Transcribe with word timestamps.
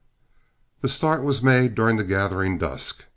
The 0.81 0.89
start 0.89 1.21
was 1.23 1.43
made 1.43 1.75
during 1.75 1.97
the 1.97 2.03
gathering 2.03 2.57
dusk. 2.57 3.05